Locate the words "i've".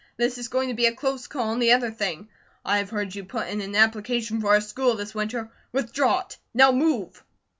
2.65-2.89